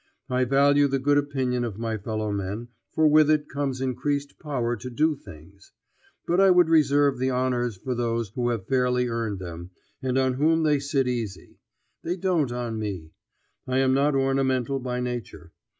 [0.31, 4.75] I value the good opinion of my fellow men, for with it comes increased power
[4.75, 5.73] to do things.
[6.25, 9.69] But I would reserve the honors for those who have fairly earned them,
[10.01, 11.59] and on whom they sit easy.
[12.01, 13.11] They don't on me.
[13.67, 15.51] I am not ornamental by nature.